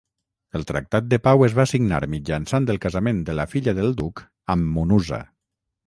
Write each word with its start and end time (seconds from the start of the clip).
El 0.59 0.63
tractat 0.71 1.07
de 1.11 1.19
pau 1.27 1.45
es 1.49 1.55
va 1.59 1.65
signar 1.73 2.01
mitjançant 2.15 2.67
el 2.75 2.81
casament 2.87 3.23
de 3.29 3.39
la 3.43 3.49
filla 3.55 3.79
del 3.83 3.97
duc 4.05 4.27
amb 4.57 4.77
Munuza. 4.79 5.27